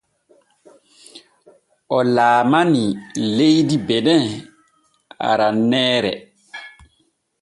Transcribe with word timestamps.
O 1.95 1.97
laalanii 2.15 2.87
leydi 3.37 3.77
bene 3.87 4.15
aranneere. 5.29 6.13